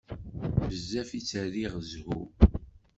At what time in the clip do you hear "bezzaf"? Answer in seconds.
0.67-1.09